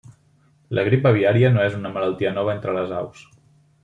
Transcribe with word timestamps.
La 0.77 0.85
grip 0.87 1.03
aviària 1.09 1.51
no 1.57 1.61
és 1.67 1.77
una 1.83 1.91
malaltia 1.97 2.31
nova 2.39 2.57
entre 2.59 2.75
les 2.79 2.95
aus. 3.03 3.23